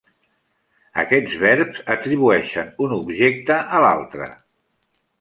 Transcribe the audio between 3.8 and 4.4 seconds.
l'altre.